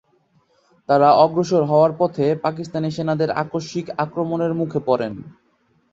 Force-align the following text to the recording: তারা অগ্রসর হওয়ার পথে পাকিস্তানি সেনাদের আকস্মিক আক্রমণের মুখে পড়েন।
তারা 0.89 1.09
অগ্রসর 1.23 1.63
হওয়ার 1.63 1.91
পথে 1.97 2.25
পাকিস্তানি 2.43 2.89
সেনাদের 2.91 3.29
আকস্মিক 3.43 3.87
আক্রমণের 3.97 4.53
মুখে 4.53 4.79
পড়েন। 4.87 5.13